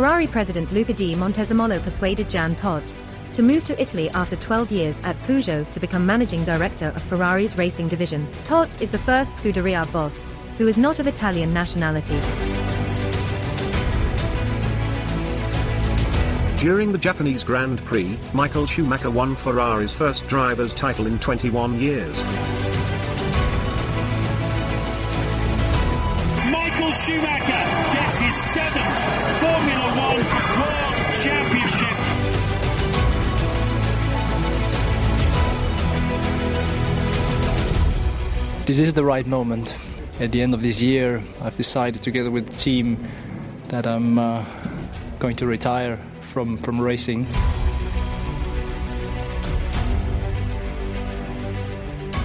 [0.00, 2.94] Ferrari president Luca di Montezemolo persuaded Jan Todt
[3.34, 7.58] to move to Italy after 12 years at Peugeot to become managing director of Ferrari's
[7.58, 8.26] racing division.
[8.44, 10.24] Todt is the first Scuderia boss
[10.56, 12.18] who is not of Italian nationality.
[16.56, 22.24] During the Japanese Grand Prix, Michael Schumacher won Ferrari's first driver's title in 21 years.
[26.50, 27.69] Michael Schumacher
[28.18, 28.98] his seventh
[29.40, 30.24] Formula One
[30.60, 31.96] World Championship.
[38.66, 39.74] This is the right moment.
[40.18, 43.08] At the end of this year, I've decided together with the team
[43.68, 44.44] that I'm uh,
[45.18, 47.26] going to retire from, from racing.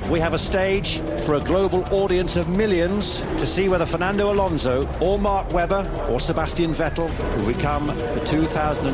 [0.10, 4.88] We have a stage for a global audience of millions to see whether Fernando Alonso
[5.02, 8.86] or Mark Webber or Sebastian Vettel will become the 2010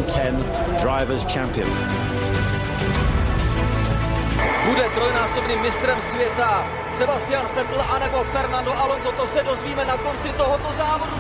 [0.82, 1.68] Drivers' Champion.
[4.66, 6.66] Bude trojnásobným mistrem světa
[6.98, 11.16] Sebastian Vettel anebo Fernando Alonso, to se dozvíme na konci tohoto závodu.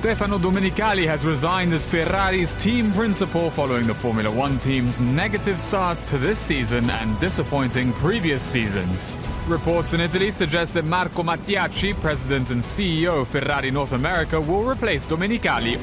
[0.00, 6.02] Stefano Domenicali has resigned as Ferrari's team principal following the Formula One team's negative start
[6.06, 9.14] to this season and disappointing previous seasons.
[9.46, 14.64] Reports in Italy suggest that Marco Mattiacci, president and CEO of Ferrari North America, will
[14.64, 15.76] replace Domenicali.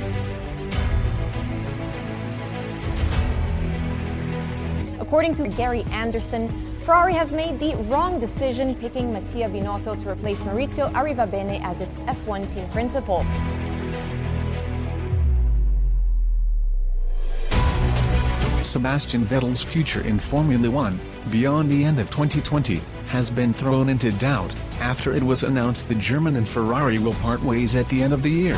[4.99, 10.39] According to Gary Anderson, Ferrari has made the wrong decision picking Mattia Binotto to replace
[10.39, 13.23] Maurizio Arrivabene as its F1 team principal.
[18.77, 20.99] Sebastian Vettel's future in Formula One,
[21.31, 25.95] beyond the end of 2020, has been thrown into doubt, after it was announced the
[25.95, 28.55] German and Ferrari will part ways at the end of the year.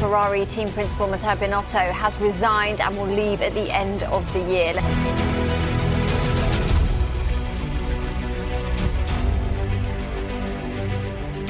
[0.00, 4.40] Ferrari team principal Matteo Binotto has resigned and will leave at the end of the
[4.40, 5.77] year.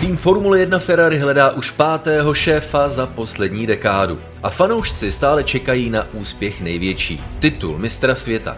[0.09, 5.91] Tým Formule 1 Ferrari hledá už pátého šéfa za poslední dekádu a fanoušci stále čekají
[5.91, 8.57] na úspěch největší, titul mistra světa.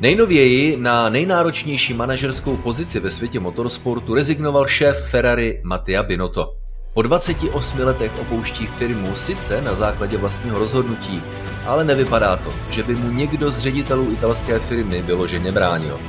[0.00, 6.54] Nejnověji na nejnáročnější manažerskou pozici ve světě motorsportu rezignoval šéf Ferrari Mattia Binotto.
[6.94, 11.22] Po 28 letech opouští firmu sice na základě vlastního rozhodnutí,
[11.66, 16.00] ale nevypadá to, že by mu někdo z ředitelů italské firmy vyloženě bránil.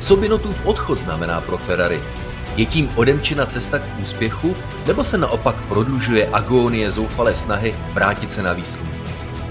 [0.00, 2.00] Co Binotův odchod znamená pro Ferrari?
[2.56, 4.56] Je tím odemčena cesta k úspěchu,
[4.86, 8.88] nebo se naopak prodlužuje agónie zoufalé snahy vrátit se na výsluh?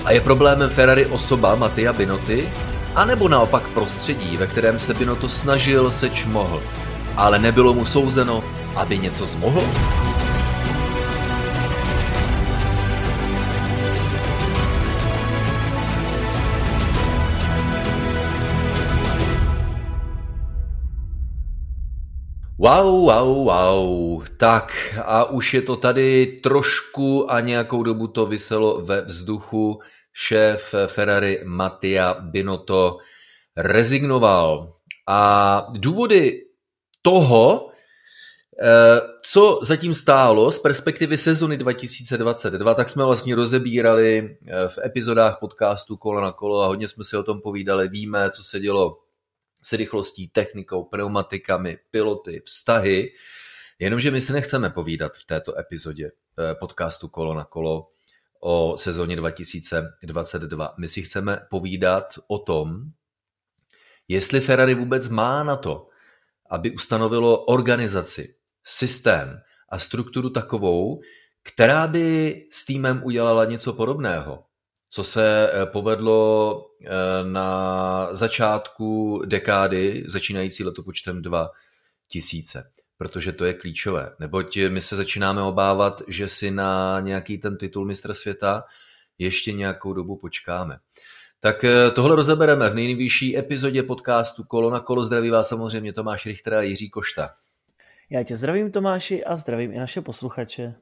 [0.06, 2.50] A je problémem Ferrari osoba Mattia Binoty,
[2.96, 6.62] a nebo naopak prostředí, ve kterém se Binotto snažil, seč mohl,
[7.16, 8.44] ale nebylo mu souzeno,
[8.76, 9.62] aby něco zmohl?
[22.58, 24.24] Wow, wow, wow.
[24.38, 29.80] Tak a už je to tady trošku a nějakou dobu to vyselo ve vzduchu.
[30.14, 32.98] Šéf Ferrari Mattia Binotto
[33.58, 34.70] rezignoval.
[35.08, 36.42] A důvody
[37.02, 37.70] toho,
[38.62, 45.38] eh, co zatím stálo z perspektivy sezony 2022, tak jsme vlastně rozebírali eh, v epizodách
[45.40, 47.88] podcastu Kolo na kolo a hodně jsme si o tom povídali.
[47.88, 48.98] Víme, co se dělo
[49.66, 53.12] s rychlostí, technikou, pneumatikami, piloty, vztahy.
[53.80, 57.88] Jenomže my si nechceme povídat v této epizodě eh, podcastu Kolo na kolo
[58.40, 60.76] o sezóně 2022.
[60.78, 62.84] My si chceme povídat o tom,
[64.08, 65.88] jestli Ferrari vůbec má na to,
[66.50, 71.02] aby ustanovilo organizaci, systém a strukturu takovou,
[71.44, 74.44] která by s týmem udělala něco podobného
[74.90, 76.90] co se eh, povedlo eh,
[77.24, 82.64] na začátku dekády, začínající letopočtem 2000,
[82.98, 84.16] protože to je klíčové.
[84.20, 88.64] Neboť my se začínáme obávat, že si na nějaký ten titul mistra světa
[89.18, 90.78] ještě nějakou dobu počkáme.
[91.40, 95.04] Tak eh, tohle rozebereme v nejvyšší epizodě podcastu Kolo na kolo.
[95.04, 97.30] Zdraví vás samozřejmě Tomáš Richter a Jiří Košta.
[98.10, 100.76] Já tě zdravím Tomáši a zdravím i naše posluchače.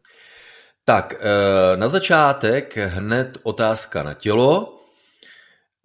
[0.86, 4.80] Tak, eh, na začátek hned otázka na tělo.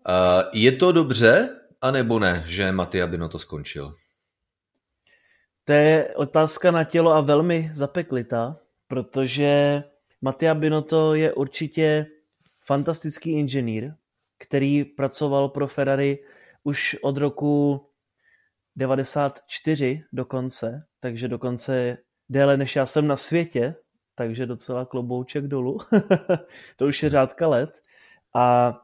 [0.08, 1.48] Eh, je to dobře,
[1.80, 3.94] anebo ne, že Matia Bino to skončil?
[5.64, 8.56] To je otázka na tělo a velmi zapeklitá,
[8.86, 9.82] protože
[10.20, 12.06] Matia Binotto je určitě
[12.64, 13.92] fantastický inženýr,
[14.38, 16.18] který pracoval pro Ferrari
[16.62, 17.86] už od roku
[18.76, 21.98] 94 dokonce, takže dokonce
[22.28, 23.74] déle než já jsem na světě,
[24.18, 25.78] takže docela klobouček dolů.
[26.76, 27.82] to už je řádka let.
[28.34, 28.74] A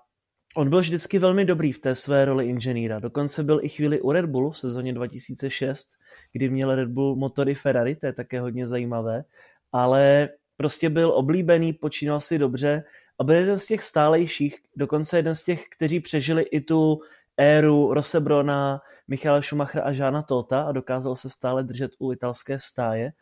[0.56, 2.98] on byl vždycky velmi dobrý v té své roli inženýra.
[2.98, 5.88] Dokonce byl i chvíli u Red Bullu v sezóně 2006,
[6.32, 9.24] kdy měl Red Bull motory Ferrari, to je také hodně zajímavé,
[9.72, 12.84] ale prostě byl oblíbený, počínal si dobře
[13.18, 17.00] a byl jeden z těch stálejších, dokonce jeden z těch, kteří přežili i tu
[17.36, 23.12] éru Rosebrona, Michala Schumachera a Žána Tota a dokázal se stále držet u italské stáje.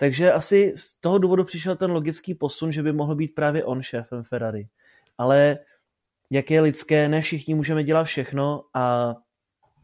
[0.00, 3.82] Takže asi z toho důvodu přišel ten logický posun, že by mohl být právě on
[3.82, 4.68] šéfem Ferrari.
[5.18, 5.58] Ale
[6.30, 9.14] jak je lidské, ne všichni můžeme dělat všechno a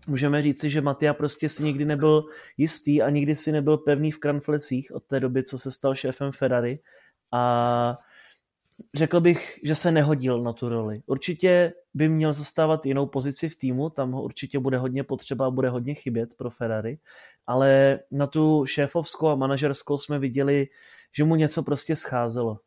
[0.08, 2.24] můžeme říci, že Matia prostě si nikdy nebyl
[2.56, 6.32] jistý a nikdy si nebyl pevný v kranflecích od té doby, co se stal šéfem
[6.32, 6.78] Ferrari
[7.32, 7.98] a
[8.94, 11.02] řekl bych, že se nehodil na tu roli.
[11.06, 15.50] Určitě by měl zastávat jinou pozici v týmu, tam ho určitě bude hodně potřeba a
[15.50, 16.98] bude hodně chybět pro Ferrari,
[17.46, 20.66] ale na tu šéfovskou a manažerskou jsme viděli,
[21.16, 22.58] že mu něco prostě scházelo.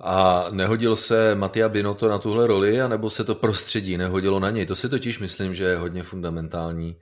[0.00, 4.66] A nehodil se Matia Binotto na tuhle roli, anebo se to prostředí nehodilo na něj?
[4.66, 6.96] To si totiž myslím, že je hodně fundamentální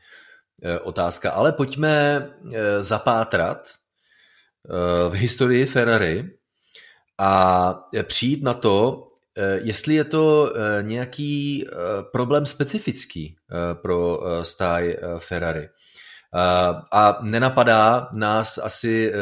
[0.63, 1.31] eh, otázka.
[1.31, 6.31] Ale pojďme eh, zapátrat eh, v historii Ferrari
[7.19, 9.09] a přijít na to,
[9.63, 11.67] jestli je to nějaký
[12.13, 13.37] problém specifický
[13.83, 15.69] pro stáj Ferrari.
[16.93, 19.13] A nenapadá nás asi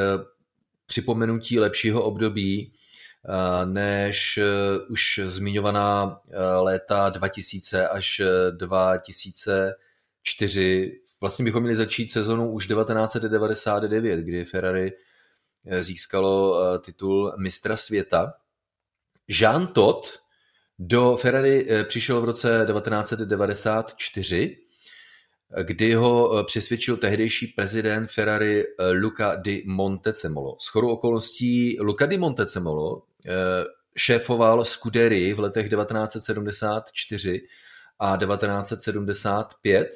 [0.87, 2.73] připomenutí lepšího období
[3.65, 4.39] než
[4.89, 6.21] už zmiňovaná
[6.61, 11.01] léta 2000 až 2004.
[11.21, 14.93] Vlastně bychom měli začít sezonu už 1999, kdy Ferrari
[15.81, 18.35] získalo titul mistra světa.
[19.29, 20.19] Jean Todt
[20.79, 24.57] do Ferrari přišel v roce 1994
[25.63, 30.57] kdy ho eh, přesvědčil tehdejší prezident Ferrari eh, Luca di Montecemolo.
[30.61, 33.33] S chodou okolností Luca di Montecemolo eh,
[33.97, 37.41] šéfoval Scuderii v letech 1974
[37.99, 39.89] a 1975,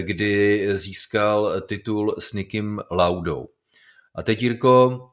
[0.00, 3.48] kdy získal titul s Nikim Laudou.
[4.14, 5.08] A teď, Jirko,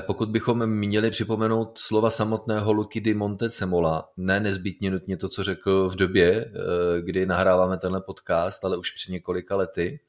[0.00, 5.88] pokud bychom měli připomenout slova samotného Luky di Montecemola, ne nezbytně nutně to, co řekl
[5.88, 10.00] v době, eh, kdy nahráváme tenhle podcast, ale už před několika lety,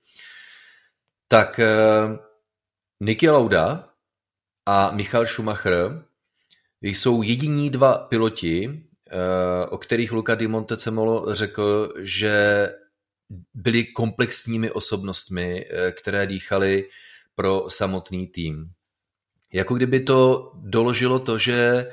[1.27, 2.17] tak eh,
[2.99, 3.89] Niki Lauda
[4.65, 6.03] a Michal Schumacher
[6.81, 12.67] jsou jediní dva piloti, eh, o kterých Luca di Montecemolo řekl, že
[13.53, 16.89] byli komplexními osobnostmi, které dýchali
[17.35, 18.73] pro samotný tým
[19.53, 21.87] jako kdyby to doložilo to, že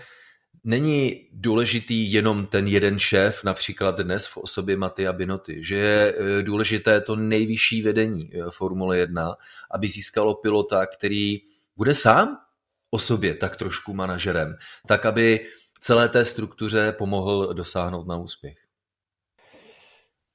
[0.64, 6.42] není důležitý jenom ten jeden šéf, například dnes v osobě Matia Binoty, že je e,
[6.42, 9.34] důležité to nejvyšší vedení e, Formule 1,
[9.70, 11.38] aby získalo pilota, který
[11.76, 12.37] bude sám
[12.90, 14.56] o sobě tak trošku manažerem,
[14.87, 15.46] tak aby
[15.80, 18.69] celé té struktuře pomohl dosáhnout na úspěch.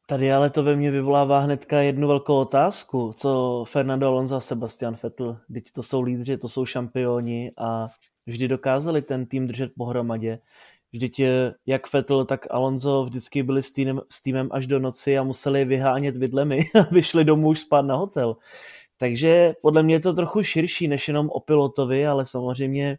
[0.07, 3.13] Tady ale to ve mně vyvolává hnedka jednu velkou otázku.
[3.17, 5.39] Co Fernando Alonso a Sebastian Vettel?
[5.53, 7.87] Teď to jsou lídři, to jsou šampioni a
[8.25, 10.39] vždy dokázali ten tým držet pohromadě.
[10.93, 11.21] Vždyť
[11.65, 15.65] jak Vettel, tak Alonso vždycky byli s týmem, s týmem až do noci a museli
[15.65, 18.35] vyhánět vidlemi a vyšli domů už spát na hotel.
[18.97, 22.97] Takže podle mě je to trochu širší než jenom o pilotovi, ale samozřejmě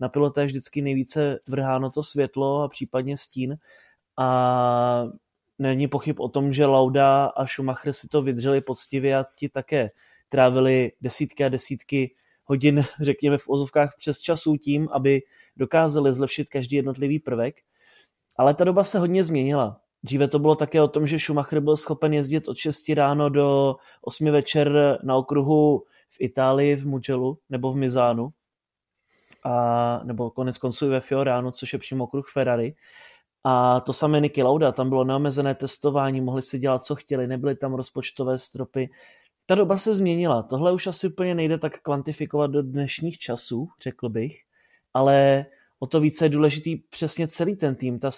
[0.00, 3.56] na pilota je vždycky nejvíce vrháno to světlo a případně stín.
[4.16, 5.06] A
[5.58, 9.90] není pochyb o tom, že Lauda a Schumacher si to vydrželi poctivě a ti také
[10.28, 15.22] trávili desítky a desítky hodin, řekněme v ozovkách přes časů tím, aby
[15.56, 17.54] dokázali zlepšit každý jednotlivý prvek.
[18.36, 19.80] Ale ta doba se hodně změnila.
[20.02, 23.76] Dříve to bylo také o tom, že Schumacher byl schopen jezdit od 6 ráno do
[24.02, 28.30] 8 večer na okruhu v Itálii, v Mugellu nebo v Mizánu,
[29.44, 32.74] a, nebo konec konců ve Fiorano, což je přímo okruh Ferrari.
[33.44, 37.56] A to samé Niky Lauda, tam bylo neomezené testování, mohli si dělat, co chtěli, nebyly
[37.56, 38.90] tam rozpočtové stropy.
[39.46, 44.08] Ta doba se změnila, tohle už asi úplně nejde tak kvantifikovat do dnešních časů, řekl
[44.08, 44.36] bych,
[44.94, 45.46] ale
[45.78, 48.10] o to více je důležitý přesně celý ten tým, ta,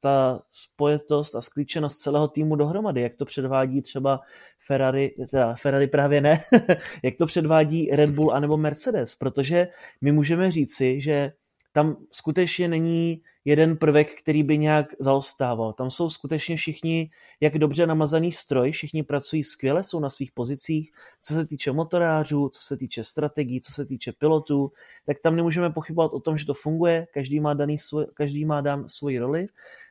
[0.00, 4.20] ta spojetost a sklíčenost celého týmu dohromady, jak to předvádí třeba
[4.66, 6.40] Ferrari, teda Ferrari právě ne,
[7.02, 9.68] jak to předvádí Red Bull anebo Mercedes, protože
[10.00, 11.32] my můžeme říci, že
[11.72, 15.72] tam skutečně není jeden prvek, který by nějak zaostával.
[15.72, 17.10] Tam jsou skutečně všichni,
[17.40, 22.48] jak dobře namazaný stroj, všichni pracují skvěle, jsou na svých pozicích, co se týče motorářů,
[22.48, 24.72] co se týče strategií, co se týče pilotů,
[25.06, 28.60] tak tam nemůžeme pochybovat o tom, že to funguje, každý má, daný svoj, každý má
[28.60, 29.46] dán svoji roli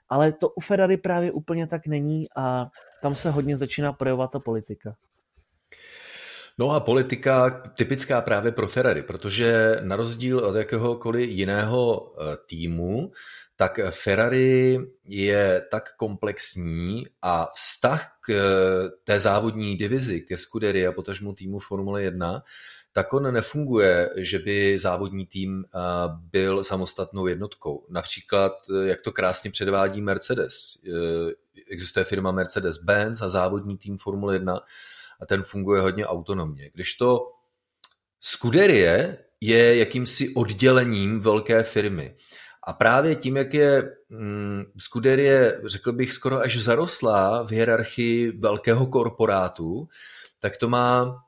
[0.09, 2.67] ale to u Ferrari právě úplně tak není a
[3.01, 4.95] tam se hodně začíná projevovat ta politika.
[6.57, 13.11] No a politika typická právě pro Ferrari, protože na rozdíl od jakéhokoliv jiného eh, týmu,
[13.55, 20.35] tak Ferrari je tak komplexní a vztah k eh, té závodní divizi, ke
[20.87, 22.43] a potažmu týmu Formule 1,
[22.93, 25.79] tak on nefunguje, že by závodní tým eh,
[26.31, 27.85] byl samostatnou jednotkou.
[27.89, 30.77] Například, jak to krásně předvádí Mercedes.
[31.71, 34.61] Existuje firma Mercedes-Benz a závodní tým Formule 1
[35.19, 36.71] a ten funguje hodně autonomně.
[36.73, 37.31] Když to
[38.21, 42.15] Scuderie je jakýmsi oddělením velké firmy.
[42.65, 48.87] A právě tím, jak je mm, Scuderie, řekl bych, skoro až zarostlá v hierarchii velkého
[48.87, 49.87] korporátu,
[50.39, 51.23] tak to má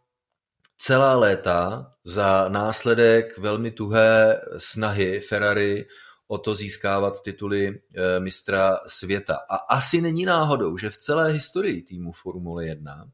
[0.77, 5.85] celá léta za následek velmi tuhé snahy Ferrari
[6.27, 9.39] o to získávat tituly e, mistra světa.
[9.49, 13.09] A asi není náhodou, že v celé historii týmu Formule 1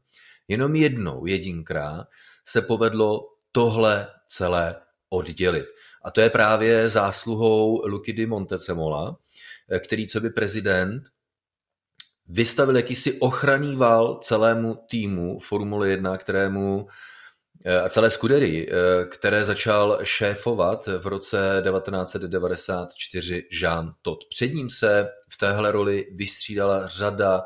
[0.48, 2.08] Jenom jednou, jedinkrát,
[2.44, 4.76] se povedlo tohle celé
[5.08, 5.66] oddělit.
[6.04, 9.16] A to je právě zásluhou Luky di Montecemola,
[9.78, 11.02] který co by prezident
[12.26, 16.86] vystavil jakýsi ochranný val celému týmu Formule 1, kterému
[17.64, 24.24] eh, a celé skudery, eh, které začal šéfovat v roce 1994 Jean Todt.
[24.28, 27.42] Před ním se v téhle roli vystřídala řada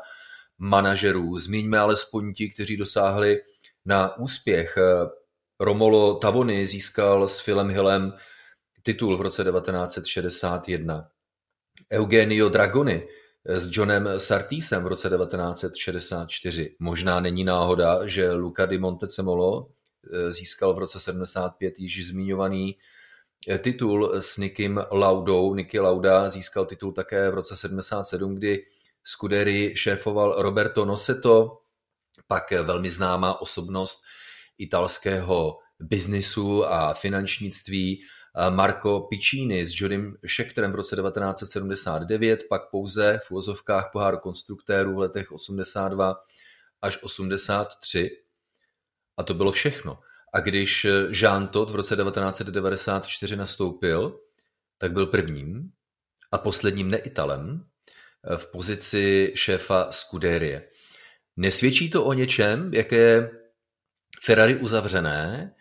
[0.57, 1.37] manažerů.
[1.37, 3.41] Zmíňme alespoň ti, kteří dosáhli
[3.85, 4.77] na úspěch.
[5.59, 8.13] Romolo Tavoni získal s Philem Hillem
[8.81, 11.09] titul v roce 1961.
[11.91, 13.07] Eugenio Dragoni
[13.45, 16.75] s Johnem Sartisem v roce 1964.
[16.79, 22.77] Možná není náhoda, že Luca di Montecemolo eh, získal v roce 75 již zmiňovaný
[23.47, 25.53] eh, titul s Nikim Laudou.
[25.55, 28.63] Niky Lauda získal titul také v roce 77, kdy
[29.03, 31.61] Scudery šéfoval Roberto Noseto,
[32.27, 34.03] pak velmi známá osobnost
[34.57, 38.03] italského biznisu a finančnictví
[38.49, 44.99] Marco Piccini s Jodym Schechterem v roce 1979, pak pouze v uvozovkách pohár konstruktérů v
[44.99, 46.15] letech 82
[46.81, 48.11] až 83.
[49.17, 49.99] A to bylo všechno.
[50.33, 54.19] A když Jean Todt v roce 1994 nastoupil,
[54.77, 55.71] tak byl prvním
[56.31, 57.65] a posledním neitalem,
[58.37, 60.67] v pozici šéfa Scuderie.
[61.37, 63.31] Nesvědčí to o něčem, jak je
[64.23, 65.55] Ferrari uzavřené,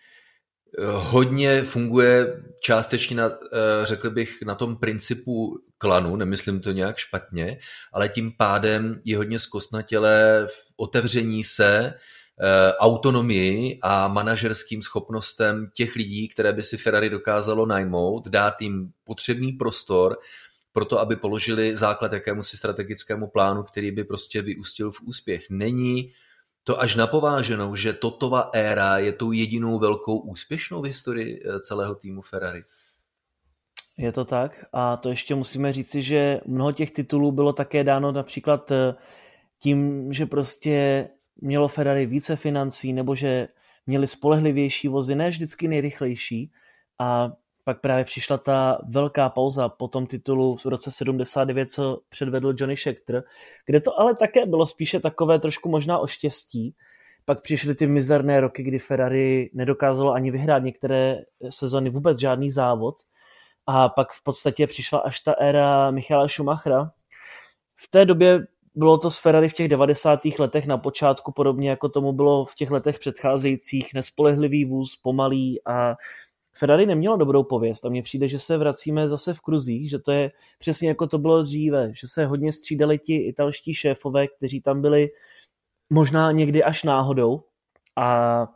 [0.89, 3.31] hodně funguje částečně, na,
[3.83, 7.59] řekl bych, na tom principu klanu, nemyslím to nějak špatně,
[7.93, 11.95] ale tím pádem je hodně zkostnatělé v otevření se
[12.41, 18.91] eh, autonomii a manažerským schopnostem těch lidí, které by si Ferrari dokázalo najmout, dát jim
[19.05, 20.17] potřebný prostor
[20.73, 25.50] proto, aby položili základ jakémusi strategickému plánu, který by prostě vyústil v úspěch.
[25.50, 26.11] Není
[26.69, 31.95] to až napováženou, že Totova éra je tou jedinou velkou úspěšnou v historii eh, celého
[31.95, 32.63] týmu Ferrari.
[33.99, 38.13] Je to tak a to ještě musíme říci, že mnoho těch titulů bylo také dáno
[38.13, 38.95] například eh,
[39.59, 41.09] tím, že prostě
[41.41, 43.49] mělo Ferrari více financí nebo že
[43.87, 46.53] měli spolehlivější vozy, ne vždycky nejrychlejší
[46.99, 47.33] a
[47.69, 52.77] pak právě přišla ta velká pauza po tom titulu v roce 79, co předvedl Johnny
[52.77, 53.25] Scheckter,
[53.67, 56.75] kde to ale také bylo spíše takové trošku možná o štěstí.
[57.25, 61.17] Pak přišly ty mizerné roky, kdy Ferrari nedokázalo ani vyhrát některé
[61.51, 62.95] sezony vůbec žádný závod.
[63.67, 66.91] A pak v podstatě přišla až ta éra Michaela Schumachera.
[67.77, 70.21] V té době bylo to s Ferrari v těch 90.
[70.39, 75.97] letech na počátku, podobně jako tomu bylo v těch letech předcházejících, nespolehlivý vůz, pomalý a
[76.59, 80.12] Ferrari nemělo dobrou pověst a mně přijde, že se vracíme zase v kruzích, že to
[80.12, 84.83] je přesně jako to bylo dříve, že se hodně střídali ti italští šéfové, kteří tam
[84.83, 85.09] byli
[85.91, 87.43] možná někdy až náhodou.
[87.97, 88.47] A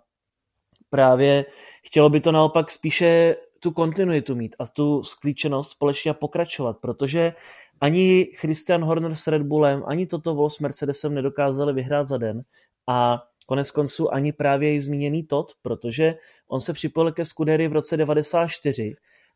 [0.90, 1.44] právě
[1.84, 7.32] chtělo by to naopak spíše tu kontinuitu mít a tu sklíčenost společně pokračovat, protože
[7.80, 12.42] ani Christian Horner s Red Bullem, ani toto Vol s Mercedesem nedokázali vyhrát za den
[12.86, 16.14] a konec konců ani právě i zmíněný Todd, protože
[16.48, 18.94] on se připojil ke Scudery v roce 94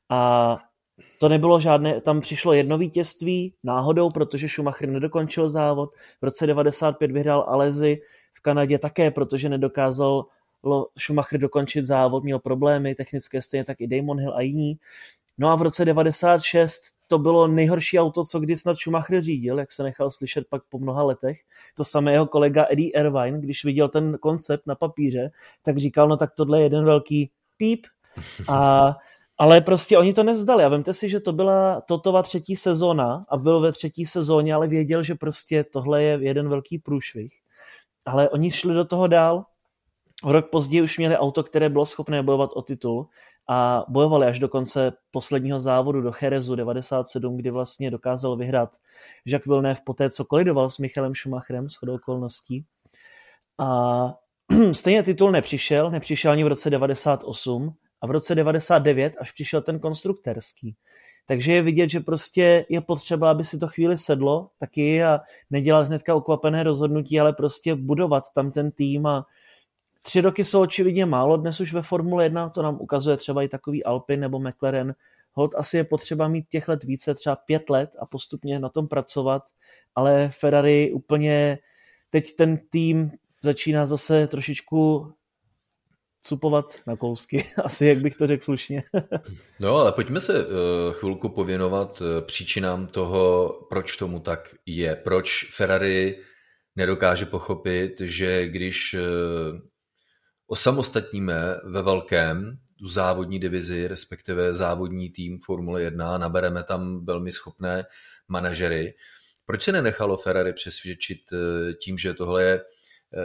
[0.09, 0.57] a
[1.19, 5.91] to nebylo žádné, tam přišlo jedno vítězství náhodou, protože Schumacher nedokončil závod.
[6.21, 8.01] V roce 95 vyhrál Alezi
[8.35, 10.25] v Kanadě také, protože nedokázal
[10.99, 14.79] Schumacher dokončit závod, měl problémy technické, stejně tak i Damon Hill a jiní.
[15.39, 19.73] No a v roce 96 to bylo nejhorší auto, co kdy snad Schumacher řídil, jak
[19.73, 21.39] se nechal slyšet pak po mnoha letech.
[21.75, 25.31] To samé jeho kolega Eddie Irvine, když viděl ten koncept na papíře,
[25.63, 27.87] tak říkal, no tak tohle je jeden velký píp.
[28.49, 28.93] A
[29.39, 33.37] Ale prostě oni to nezdali a vemte si, že to byla Totova třetí sezóna a
[33.37, 37.35] byl ve třetí sezóně, ale věděl, že prostě tohle je jeden velký průšvih.
[38.05, 39.45] Ale oni šli do toho dál.
[40.25, 43.09] Rok později už měli auto, které bylo schopné bojovat o titul
[43.49, 48.77] a bojovali až do konce posledního závodu do Cherezu 97, kdy vlastně dokázal vyhrát
[49.27, 52.65] Jacques Villeneuve poté, co kolidoval s Michalem Schumacherem s okolností.
[53.59, 54.15] A
[54.73, 59.79] stejně titul nepřišel, nepřišel ani v roce 98 a v roce 99 až přišel ten
[59.79, 60.77] konstruktorský.
[61.27, 65.87] Takže je vidět, že prostě je potřeba, aby si to chvíli sedlo taky a nedělat
[65.87, 69.27] hnedka ukvapené rozhodnutí, ale prostě budovat tam ten tým a
[70.07, 73.49] tři roky jsou očividně málo dnes už ve Formule 1, to nám ukazuje třeba i
[73.49, 74.95] takový Alpin nebo McLaren.
[75.33, 78.89] Hold asi je potřeba mít těch let více, třeba pět let a postupně na tom
[78.89, 79.43] pracovat,
[79.95, 81.59] ale Ferrari úplně
[82.11, 83.11] teď ten tým
[83.43, 85.13] začíná zase trošičku
[86.23, 88.83] cupovat na kousky, asi jak bych to řekl slušně.
[89.61, 90.53] no ale pojďme se uh,
[90.93, 94.97] chvilku pověnovat uh, příčinám toho, proč tomu tak je.
[94.97, 96.23] Proč Ferrari
[96.77, 99.59] nedokáže pochopit, že když uh,
[100.47, 101.35] osamostatníme
[101.65, 107.85] ve velkém tu závodní divizi, respektive závodní tým Formule 1, nabereme tam velmi schopné
[108.29, 108.95] manažery,
[109.47, 111.19] proč se nenechalo Ferrari přesvědčit
[111.83, 112.61] tím, že tohle je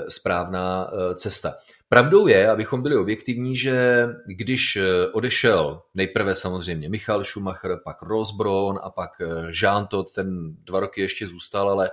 [0.08, 1.54] správná cesta?
[1.94, 8.80] Pravdou je, abychom byli objektivní, že když eh, odešel nejprve samozřejmě Michal Schumacher, pak Rosbron
[8.84, 11.92] a pak eh, Jean Todt, ten dva roky ještě zůstal, ale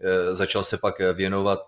[0.00, 1.60] eh, začal se pak věnovat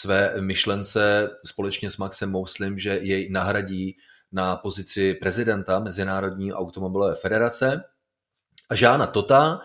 [0.00, 3.96] své myšlence společně s Maxem Mouslim, že jej nahradí
[4.32, 7.82] na pozici prezidenta Mezinárodní automobilové federace.
[8.70, 9.60] A Žána Tota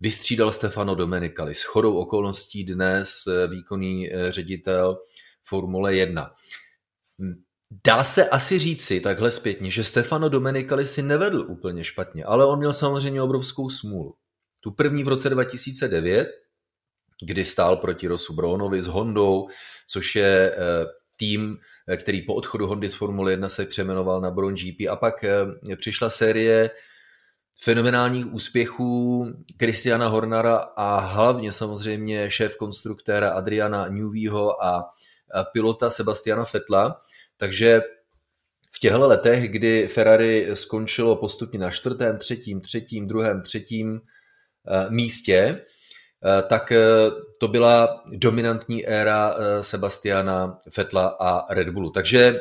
[0.00, 1.54] vystřídal Stefano Domenicali.
[1.54, 4.98] S chodou okolností dnes výkonný ředitel
[5.44, 6.30] Formule 1.
[7.86, 12.58] Dá se asi říci takhle zpětně, že Stefano Domenicali si nevedl úplně špatně, ale on
[12.58, 14.14] měl samozřejmě obrovskou smůlu.
[14.60, 16.28] Tu první v roce 2009,
[17.22, 19.48] kdy stál proti Rosu Bronovi s Hondou,
[19.86, 20.56] což je eh,
[21.16, 24.96] tým, eh, který po odchodu Hondy z Formule 1 se přejmenoval na Bron GP a
[24.96, 26.70] pak eh, přišla série
[27.62, 29.26] fenomenálních úspěchů
[29.58, 34.90] Christiana Hornara a hlavně samozřejmě šéf konstruktéra Adriana Neweyho a
[35.52, 37.00] pilota Sebastiana Fetla,
[37.36, 37.82] takže
[38.74, 44.00] v těchto letech, kdy Ferrari skončilo postupně na čtvrtém, třetím, třetím, druhém, třetím
[44.88, 45.62] místě,
[46.48, 46.80] tak eh,
[47.38, 51.90] to byla dominantní éra Sebastiana Fetla a Red Bullu.
[51.90, 52.40] Takže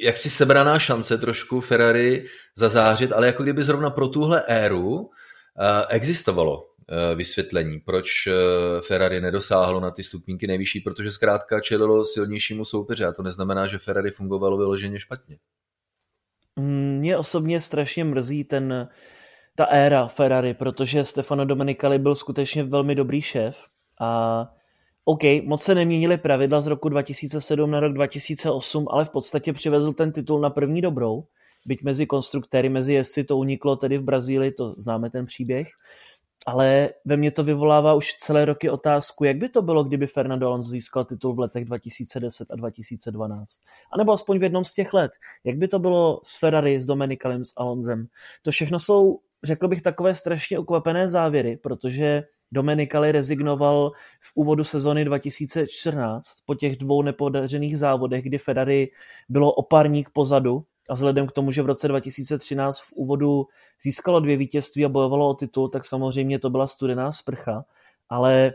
[0.00, 2.26] jak si sebraná šance trošku Ferrari
[2.56, 5.10] zazářit, ale jako kdyby zrovna pro tuhle éru
[5.88, 8.32] existovalo Eh, vysvětlení, proč eh,
[8.80, 13.78] Ferrari nedosáhlo na ty stupínky nejvyšší, protože zkrátka čelilo silnějšímu soupeře a to neznamená, že
[13.78, 15.38] Ferrari fungovalo vyloženě špatně.
[16.56, 18.88] Mě osobně strašně mrzí ten,
[19.58, 23.64] ta éra Ferrari, protože Stefano Domenicali byl skutečně velmi dobrý šéf
[24.00, 24.48] a
[25.04, 29.92] OK, moc se neměnily pravidla z roku 2007 na rok 2008, ale v podstatě přivezl
[29.92, 31.24] ten titul na první dobrou,
[31.66, 35.68] byť mezi konstruktéry, mezi jezdci to uniklo tedy v Brazílii, to známe ten příběh
[36.46, 40.46] ale ve mně to vyvolává už celé roky otázku, jak by to bylo, kdyby Fernando
[40.46, 43.60] Alonso získal titul v letech 2010 a 2012.
[43.92, 45.12] A nebo aspoň v jednom z těch let.
[45.44, 48.06] Jak by to bylo s Ferrari, s Dominikalem, s Alonzem.
[48.42, 55.04] To všechno jsou, řekl bych, takové strašně ukvapené závěry, protože Domenicali rezignoval v úvodu sezony
[55.04, 58.90] 2014 po těch dvou nepodařených závodech, kdy Ferrari
[59.28, 63.46] bylo oparník pozadu a vzhledem k tomu, že v roce 2013 v úvodu
[63.82, 67.64] získalo dvě vítězství a bojovalo o titul, tak samozřejmě to byla studená sprcha,
[68.08, 68.52] ale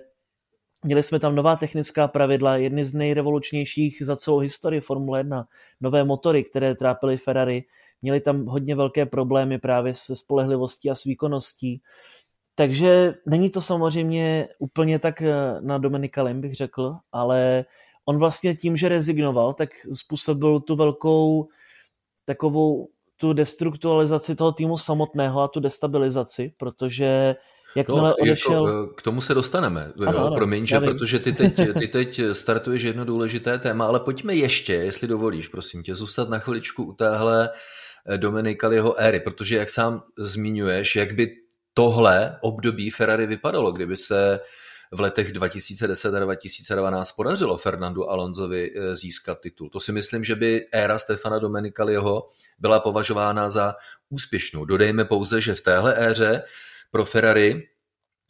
[0.84, 5.48] Měli jsme tam nová technická pravidla, jedny z nejrevolučnějších za celou historii Formule 1,
[5.82, 7.64] nové motory, které trápily Ferrari,
[8.02, 11.82] měli tam hodně velké problémy právě se spolehlivostí a s výkonností.
[12.56, 17.66] Takže není to samozřejmě úplně tak eh, na Dominika Lim, bych řekl, ale
[18.06, 21.48] on vlastně tím, že rezignoval, tak způsobil tu velkou
[22.26, 27.36] takovou tu destruktualizaci toho týmu samotného a tu destabilizaci, protože
[27.76, 28.68] jakmile no, odešel...
[28.68, 32.22] Jako, k tomu se dostaneme, ano, jo, ano, promiň, že, protože ty teď, ty teď
[32.32, 36.94] startuješ jedno důležité téma, ale pojďme ještě, jestli dovolíš, prosím tě, zůstat na chviličku u
[36.94, 37.50] téhle
[38.06, 41.36] eh, Dominikaliho éry, protože jak sám zmiňuješ, jak by
[41.74, 44.40] tohle období Ferrari vypadalo, kdyby se
[44.94, 49.70] v letech 2010 a 2012 podařilo Fernandu Alonsovi eh, získat titul.
[49.70, 52.28] To si myslím, že by éra Stefana Domenicaliho
[52.60, 53.76] byla považována za
[54.10, 54.66] úspěšnou.
[54.66, 56.44] Dodejme pouze, že v téhle éře
[56.94, 57.68] pro Ferrari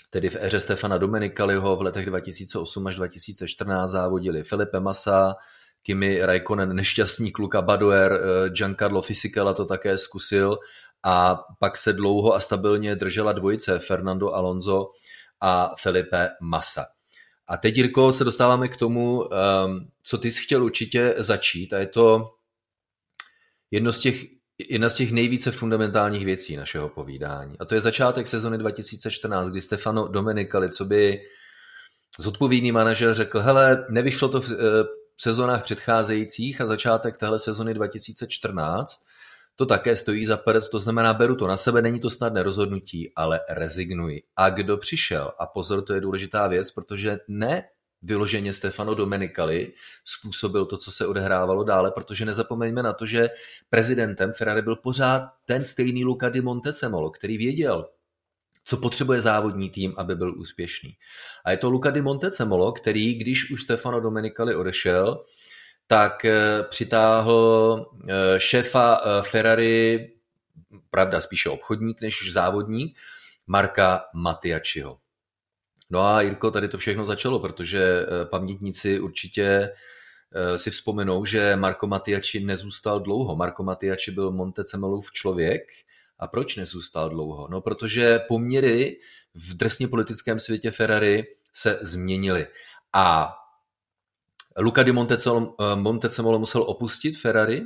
[0.10, 5.36] tedy v éře Stefana Domenicaliho v letech 2008 až 2014 závodili Felipe Massa,
[5.82, 10.58] Kimi Raikkonen, nešťastný kluka Badoer, Giancarlo Fisichella to také zkusil
[11.04, 14.90] a pak se dlouho a stabilně držela dvojice Fernando Alonso
[15.42, 16.86] a Felipe Massa.
[17.48, 21.80] A teď, Jirko, se dostáváme k tomu, ehm, co ty jsi chtěl určitě začít a
[21.80, 22.32] je to
[23.72, 24.24] jedno z těch,
[24.70, 27.60] jedna z těch nejvíce fundamentálních věcí našeho povídání.
[27.60, 31.22] A to je začátek sezony 2014, kdy Stefano Domenicali, co by
[32.20, 34.56] zodpovědný manažer řekl, hele, nevyšlo to v eh,
[35.22, 39.04] sezónách předcházejících a začátek téhle sezony 2014
[39.56, 43.12] to také stojí za prd, to znamená, beru to na sebe, není to snadné rozhodnutí,
[43.16, 44.24] ale rezignuji.
[44.36, 45.32] A kdo přišel?
[45.40, 47.64] A pozor, to je důležitá věc, protože ne
[48.04, 49.74] vyloženě Stefano Domenicali
[50.06, 53.30] způsobil to, co se odehrávalo dále, protože nezapomeňme na to, že
[53.70, 57.90] prezidentem Ferrari byl pořád ten stejný Luca di Montecemolo, který věděl,
[58.66, 60.98] co potřebuje závodní tým, aby byl úspěšný.
[61.46, 65.24] A je to Luca di Montecemolo, který, když už Stefano Domenicali odešel,
[65.88, 70.10] tak eh, přitáhl eh, šéfa eh, Ferrari,
[70.90, 72.98] pravda spíše obchodník než závodník,
[73.48, 75.03] Marka Matiačiho.
[75.90, 79.70] No a Jirko, tady to všechno začalo, protože pamětníci určitě
[80.56, 83.36] si vzpomenou, že Marko Matiači nezůstal dlouho.
[83.36, 85.62] Marko Matiači byl Montecemelův člověk.
[86.20, 87.48] A proč nezůstal dlouho?
[87.52, 89.00] No, protože poměry
[89.34, 92.48] v drsně politickém světě Ferrari se změnily.
[92.94, 93.34] A
[94.58, 97.64] Luca di eh, Montecemolo musel opustit Ferrari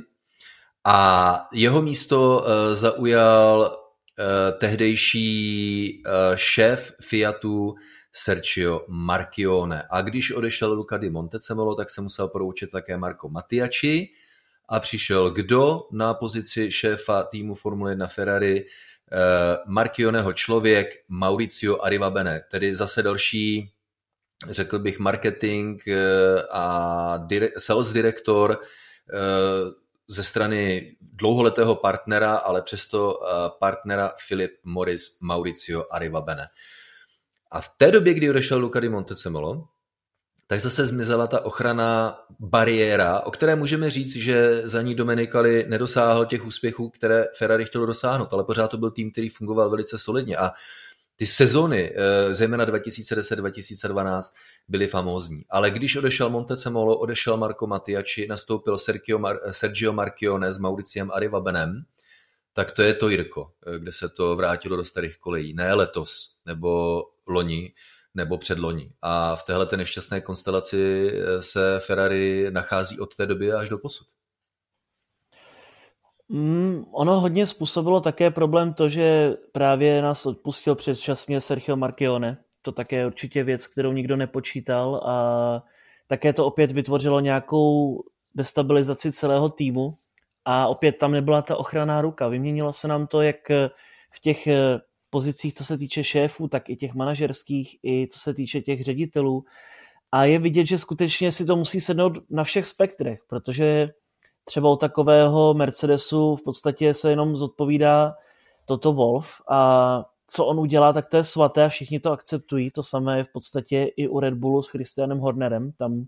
[0.84, 3.76] a jeho místo eh, zaujal
[4.18, 6.02] eh, tehdejší
[6.34, 7.74] šéf Fiatu
[8.12, 9.82] Sergio Marchione.
[9.90, 14.08] A když odešel Luca di Montecemolo, tak se musel poroučit také Marco Mattiaci
[14.68, 18.66] a přišel kdo na pozici šéfa týmu Formule 1 Ferrari?
[19.66, 23.72] Marchioneho člověk Mauricio Arrivabene, tedy zase další
[24.50, 25.96] řekl bych, marketing eh,
[26.50, 27.26] a
[27.58, 28.58] sales direktor
[29.12, 29.18] eh,
[30.08, 36.46] ze strany dlouholetého partnera, ale přesto eh, partnera Philip Morris Mauricio Arrivabene.
[37.50, 39.68] A v té době, kdy odešel Luca di Montecemolo,
[40.46, 46.26] tak zase zmizela ta ochrana bariéra, o které můžeme říct, že za ní Domenicali nedosáhl
[46.26, 50.36] těch úspěchů, které Ferrari chtělo dosáhnout, ale pořád to byl tým, který fungoval velice solidně.
[50.36, 50.52] A
[51.16, 54.34] ty sezony, eh, zejména 2010-2012,
[54.68, 55.44] byly famózní.
[55.50, 61.82] Ale když odešel Montecemolo, odešel Marco Matiaci, nastoupil Sergio, Mar- Sergio Marchione s Mauriciem Arrivabenem,
[62.52, 65.54] tak to je to Jirko, eh, kde se to vrátilo do starých kolejí.
[65.54, 67.72] Ne letos, nebo loni,
[68.14, 68.90] nebo předloni.
[69.02, 74.06] A v téhle nešťastné konstelaci eh, se Ferrari nachází od té doby až do posud.
[76.28, 82.38] Mm, ono hodně způsobilo také problém to, že právě nás odpustil předčasně Sergio Marchione.
[82.62, 85.64] To také je určitě věc, kterou nikdo nepočítal a
[86.06, 88.02] také to opět vytvořilo nějakou
[88.34, 89.92] destabilizaci celého týmu
[90.44, 92.28] a opět tam nebyla ta ochranná ruka.
[92.28, 93.48] Vyměnilo se nám to jak
[94.10, 94.48] v těch
[95.10, 99.44] pozicích, co se týče šéfů, tak i těch manažerských, i co se týče těch ředitelů.
[100.12, 103.90] A je vidět, že skutečně si to musí sednout na všech spektrech, protože
[104.44, 108.14] třeba u takového Mercedesu v podstatě se jenom zodpovídá
[108.64, 112.70] toto Wolf a co on udělá, tak to je svaté a všichni to akceptují.
[112.70, 115.72] To samé je v podstatě i u Red Bullu s Christianem Hornerem.
[115.72, 116.04] Tam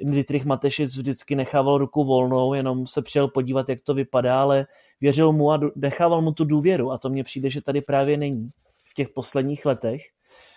[0.00, 4.66] Dietrich Matešic vždycky nechával ruku volnou, jenom se přijel podívat, jak to vypadá, ale
[5.00, 6.92] věřil mu a nechával mu tu důvěru.
[6.92, 8.50] A to mně přijde, že tady právě není
[8.84, 10.02] v těch posledních letech,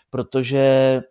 [0.10, 1.02] protože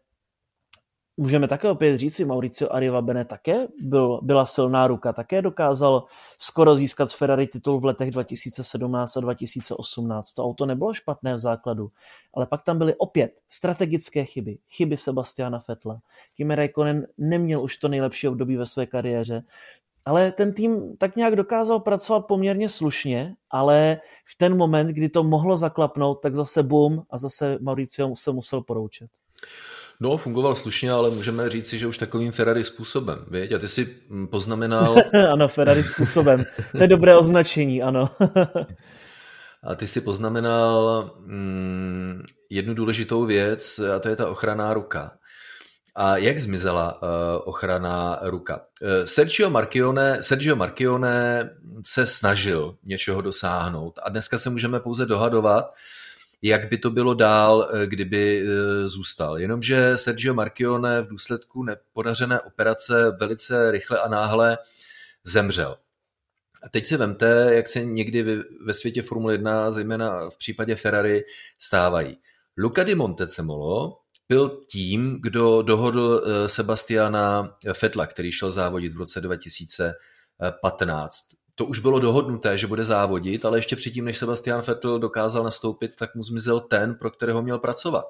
[1.16, 6.04] můžeme také opět říci, Mauricio Arrivabene také byl, byla silná ruka, také dokázal
[6.38, 10.32] skoro získat z Ferrari titul v letech 2017 a 2018.
[10.32, 11.90] To auto nebylo špatné v základu,
[12.34, 16.00] ale pak tam byly opět strategické chyby, chyby Sebastiana Fetla.
[16.34, 19.42] Kimi Räikkönen neměl už to nejlepší období ve své kariéře,
[20.04, 25.24] ale ten tým tak nějak dokázal pracovat poměrně slušně, ale v ten moment, kdy to
[25.24, 29.10] mohlo zaklapnout, tak zase boom a zase Mauricio se musel poroučet.
[30.02, 33.52] No, fungoval slušně, ale můžeme říci, že už takovým Ferrari způsobem, věď?
[33.52, 34.96] A ty si mm, poznamenal...
[35.32, 36.44] ano, Ferrari způsobem.
[36.72, 38.10] To je dobré označení, ano.
[39.62, 45.12] a ty si poznamenal mm, jednu důležitou věc, a to je ta ochranná ruka.
[45.96, 47.08] A jak zmizela uh,
[47.44, 48.56] ochranná ruka?
[48.56, 51.50] Uh, Sergio Marchione, Sergio Marchione
[51.86, 55.74] se snažil něčeho dosáhnout a dneska se můžeme pouze dohadovat,
[56.42, 59.38] jak by to bylo dál, eh, kdyby eh, zůstal.
[59.38, 64.58] Jenomže Sergio Marchione v důsledku nepodařené operace velice rychle a náhle
[65.24, 65.76] zemřel.
[66.64, 71.24] A teď si vemte, jak se někdy ve světě Formule 1, zejména v případě Ferrari,
[71.58, 72.18] stávají.
[72.58, 81.14] Luca di Montecemolo byl tím, kdo dohodl Sebastiana Fetla, který šel závodit v roce 2015
[81.54, 85.96] to už bylo dohodnuté, že bude závodit, ale ještě předtím, než Sebastian Vettel dokázal nastoupit,
[85.96, 88.04] tak mu zmizel ten, pro kterého měl pracovat.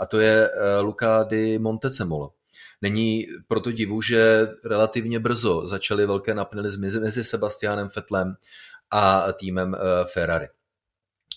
[0.00, 2.30] A to je eh, Luca di Montecemolo.
[2.82, 8.34] Není proto divu, že relativně brzo začaly velké napnely mezi Sebastianem Vettelem
[8.90, 10.46] a týmem eh, Ferrari.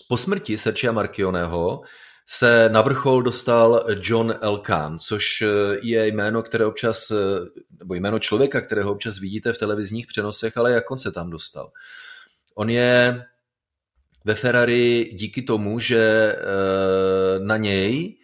[0.08, 1.80] Po smrti Sergia Marchioneho
[2.26, 5.46] se na vrchol dostal John Elkan, což eh,
[5.82, 7.14] je jméno, které občas, eh,
[7.78, 11.70] nebo jméno člověka, kterého občas vidíte v televizních přenosech, ale jak on se tam dostal.
[12.54, 13.24] On je
[14.24, 18.16] ve Ferrari díky tomu, že eh, na něj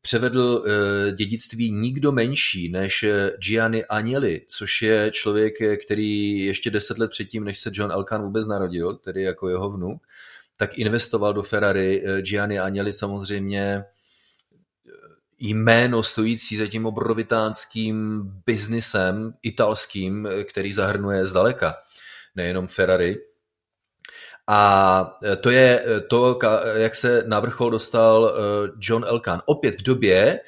[0.00, 0.64] převedl
[1.12, 3.04] dědictví nikdo menší než
[3.46, 8.46] Gianni Agnelli, což je člověk, který ještě deset let předtím, než se John Elkan vůbec
[8.46, 10.02] narodil, tedy jako jeho vnuk,
[10.58, 12.02] tak investoval do Ferrari.
[12.04, 13.84] Eh, Gianni Agnelli samozřejmě eh,
[15.38, 21.74] jméno stojící za tím obrovitánským biznisem italským, eh, který zahrnuje zdaleka
[22.34, 23.16] nejenom Ferrari.
[24.50, 26.38] A to je to,
[26.74, 28.32] jak se na vrchol dostal
[28.80, 29.42] John Elkan.
[29.46, 30.40] Opět v době,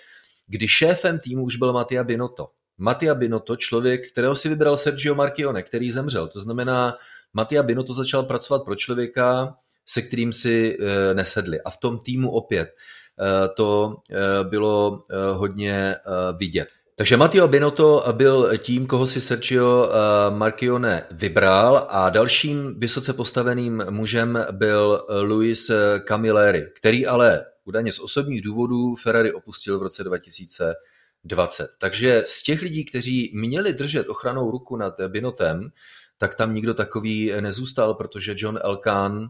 [0.46, 2.48] kdy šéfem týmu už byl Mattia Binotto.
[2.78, 6.28] Mattia Binotto, člověk, kterého si vybral Sergio Marchione, který zemřel.
[6.28, 6.96] To znamená,
[7.32, 9.56] Mattia Binotto začal pracovat pro člověka,
[9.90, 11.60] se kterým si eh, nesedli.
[11.60, 15.96] A v tom týmu opět eh, to eh, bylo hodně
[16.36, 16.68] vidět.
[16.96, 19.90] Takže Matteo Binotto byl tím, koho si Sergio
[20.30, 25.70] Marchione vybral a dalším vysoce postaveným mužem byl Luis
[26.08, 31.70] Camilleri, který ale údajně z osobních důvodů Ferrari opustil v roce 2020.
[31.78, 35.70] Takže z těch lidí, kteří měli držet ochranou ruku nad Binotem,
[36.18, 39.28] tak tam nikdo takový nezůstal, protože John Elkan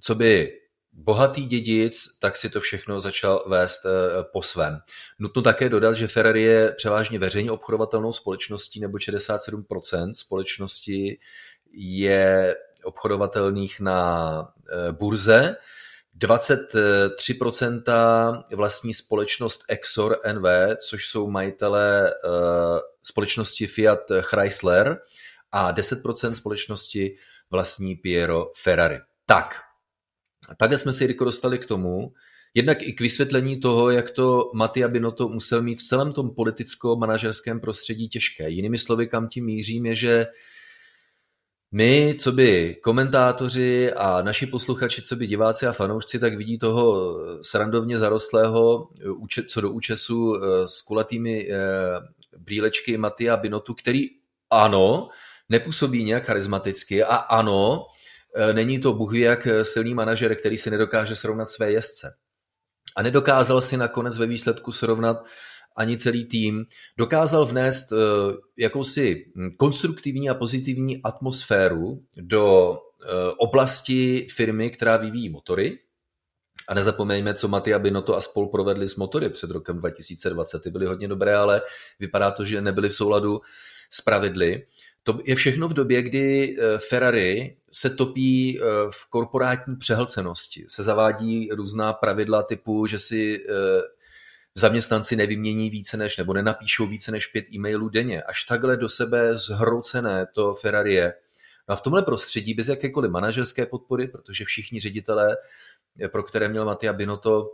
[0.00, 0.58] co by
[0.98, 3.90] bohatý dědic, tak si to všechno začal vést eh,
[4.32, 4.78] po svém.
[5.18, 11.18] Nutno také dodat, že Ferrari je převážně veřejně obchodovatelnou společností, nebo 67% společnosti
[11.72, 14.40] je obchodovatelných na
[14.72, 15.56] eh, burze,
[16.18, 17.82] 23%
[18.54, 20.44] vlastní společnost Exor NV,
[20.88, 22.12] což jsou majitelé eh,
[23.02, 24.98] společnosti Fiat Chrysler
[25.52, 27.16] a 10% společnosti
[27.50, 28.98] vlastní Piero Ferrari.
[29.26, 29.67] Tak,
[30.48, 32.12] a takhle jsme se Jirko dostali k tomu,
[32.54, 37.60] jednak i k vysvětlení toho, jak to Mattia Binotto musel mít v celém tom politicko-manažerském
[37.60, 38.50] prostředí těžké.
[38.50, 40.26] Jinými slovy, kam tím mířím, je, že
[41.72, 47.14] my, co by komentátoři a naši posluchači, co by diváci a fanoušci, tak vidí toho
[47.42, 48.88] srandovně zarostlého,
[49.48, 51.56] co do účesu eh, s kulatými eh,
[52.38, 54.06] brýlečky Matia Binotu, který
[54.50, 55.08] ano,
[55.48, 58.06] nepůsobí nějak charismaticky a ano, Eh,
[58.52, 62.14] není to Bůh jak eh, silný manažer, který si nedokáže srovnat své jezdce.
[62.96, 65.24] A nedokázal si nakonec ve výsledku srovnat
[65.76, 66.64] ani celý tým.
[66.96, 67.96] Dokázal vnést eh,
[68.58, 72.78] jakousi hm, konstruktivní a pozitivní atmosféru do
[73.38, 75.78] oblasti firmy, která vyvíjí motory.
[76.68, 80.62] A nezapomeňme, co Matia Binotto a spol provedli s motory před rokem 2020.
[80.62, 81.62] Ty byly hodně dobré, ale
[82.00, 83.40] vypadá to, že nebyly v souladu
[83.90, 84.66] s pravidly.
[85.08, 90.64] To je všechno v době, kdy eh, Ferrari se topí eh, v korporátní přehlcenosti.
[90.68, 93.52] Se zavádí různá pravidla typu, že si eh,
[94.54, 98.22] zaměstnanci nevymění více než, nebo nenapíšou více než pět e-mailů denně.
[98.22, 101.14] Až takhle do sebe zhroucené to Ferrari je.
[101.68, 105.36] No a v tomhle prostředí bez jakékoliv manažerské podpory, protože všichni ředitelé,
[106.08, 107.50] pro které měl Matia Binotto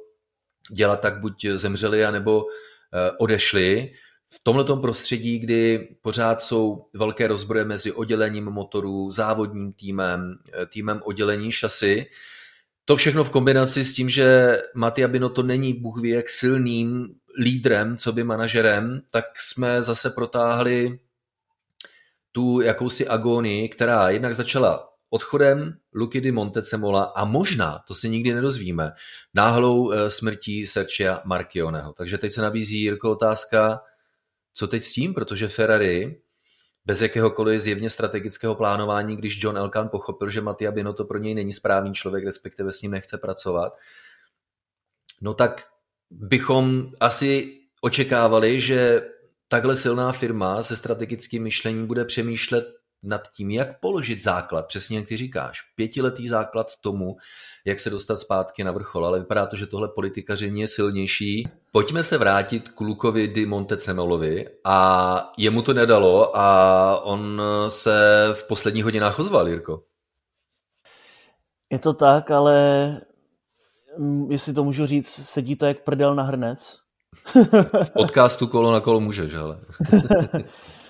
[0.71, 2.45] dělat, tak buď zemřeli, anebo
[3.19, 3.93] odešli,
[4.41, 11.01] v tomto prostředí, kdy pořád jsou velké rozbroje mezi oddělením motorů, závodním týmem, eh, týmem
[11.05, 12.07] oddělení šasy,
[12.85, 17.97] to všechno v kombinaci s tím, že Matia Binotto není Bůh ví jak silným lídrem,
[17.97, 20.99] co by manažerem, tak jsme zase protáhli
[22.33, 28.35] tu jakousi agonii, která jednak začala odchodem Luky di Montecemola a možná, to se nikdy
[28.35, 28.93] nedozvíme,
[29.35, 31.93] náhlou eh, smrtí Sergia Marchioneho.
[31.93, 33.81] Takže teď se nabízí, Jirko, otázka,
[34.55, 36.21] co teď s tím, protože Ferrari
[36.87, 41.53] bez jakéhokoliv zjevně strategického plánování, když John Elkan pochopil, že Mattia Binotto pro něj není
[41.53, 43.73] správný člověk, respektive s ním nechce pracovat,
[45.23, 45.67] no tak
[46.11, 49.11] bychom asi očekávali, že
[49.49, 55.09] takhle silná firma se strategickým myšlením bude přemýšlet nad tím, jak položit základ, přesně jak
[55.09, 57.17] ty říkáš, pětiletý základ tomu,
[57.65, 61.49] jak se dostat zpátky na vrchol, ale vypadá to, že tohle politikaření je silnější.
[61.73, 68.45] Pojďme se vrátit k Lukovi di Montecenolovi a jemu to nedalo a on se v
[68.45, 69.83] posledních hodinách ozval, Jirko.
[71.71, 72.89] Je to tak, ale
[73.99, 76.85] mm, jestli to můžu říct, sedí to jak prdel na hrnec,
[77.85, 79.61] V podcastu kolo na kolo můžeš, ale.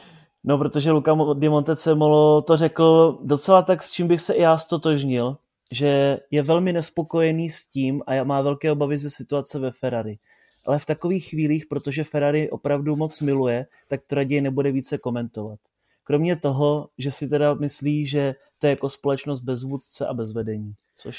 [0.45, 4.59] no, protože Luka Di Montecemolo to řekl docela tak, s čím bych se i já
[4.59, 5.37] stotožnil,
[5.73, 10.19] že je velmi nespokojený s tím a má velké obavy ze situace ve Ferrari.
[10.67, 15.59] Ale v takových chvílích, protože Ferrari opravdu moc miluje, tak to raději nebude více komentovat.
[16.05, 20.33] Kromě toho, že si teda myslí, že to je jako společnost bez vůdce a bez
[20.33, 21.17] vedení, což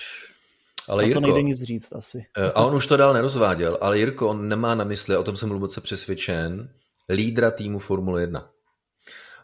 [0.87, 2.25] ale Jirko, to nejde nic říct asi.
[2.37, 5.37] Eh, a on už to dál nerozváděl, ale Jirko, on nemá na mysli, o tom
[5.37, 6.69] jsem hluboce přesvědčen,
[7.09, 8.49] lídra týmu Formule 1.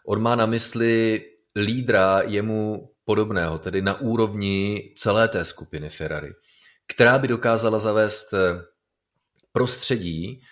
[0.06, 1.24] On má na mysli
[1.56, 6.32] lídra jemu podobného, tedy na úrovni celé té skupiny Ferrari,
[6.86, 8.62] která by dokázala zavést eh,
[9.52, 10.42] prostředí,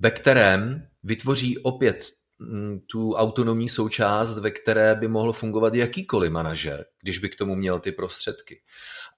[0.00, 2.06] ve kterém vytvoří opět
[2.38, 7.54] mm, tu autonomní součást, ve které by mohl fungovat jakýkoliv manažer, když by k tomu
[7.54, 8.60] měl ty prostředky.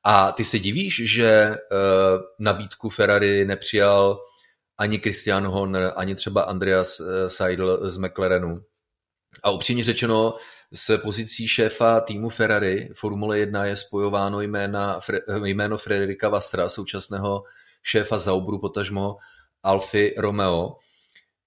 [0.05, 4.19] A ty se divíš, že uh, nabídku Ferrari nepřijal
[4.79, 8.63] ani Christian Horner, ani třeba Andreas uh, Seidel z McLarenu.
[9.43, 10.35] A upřímně řečeno,
[10.73, 15.01] s pozicí šéfa týmu Ferrari Formule 1 je spojováno jména,
[15.45, 17.43] jméno Frederika Vassra, současného
[17.83, 19.17] šéfa Zaubru, potažmo
[19.63, 20.77] Alfy Romeo.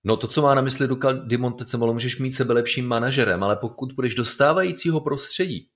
[0.04, 3.56] No to, co má na mysli Luka Di Montecemolo, můžeš mít sebe lepším manažerem, ale
[3.56, 5.70] pokud budeš dostávajícího prostředí,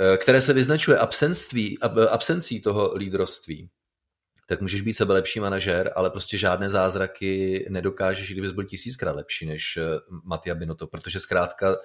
[0.00, 1.78] eh, které se vyznačuje absenství,
[2.10, 3.70] absencí toho lídroství,
[4.48, 9.46] tak můžeš být sebe lepší manažer, ale prostě žádné zázraky nedokážeš, kdybys byl tisíckrát lepší
[9.46, 9.82] než eh,
[10.24, 11.76] Matia Binotto, protože zkrátka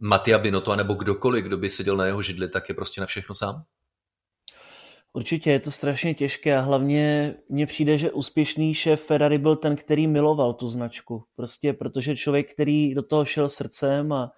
[0.00, 3.34] Matia Binotto, nebo kdokoliv, kdo by seděl na jeho židli, tak je prostě na všechno
[3.34, 3.64] sám?
[5.12, 9.76] Určitě je to strašně těžké a hlavně mně přijde, že úspěšný šéf Ferrari byl ten,
[9.76, 11.24] který miloval tu značku.
[11.36, 14.32] Prostě protože člověk, který do toho šel srdcem a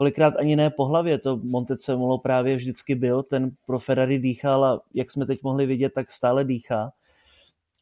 [0.00, 4.80] kolikrát ani ne po hlavě, to Montecemolo právě vždycky byl, ten pro Ferrari dýchal a
[4.94, 6.92] jak jsme teď mohli vidět, tak stále dýchá.